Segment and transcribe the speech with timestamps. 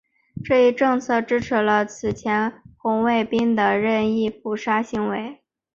[0.43, 5.43] 这一政策支持了此前红卫兵的任意扑杀行为。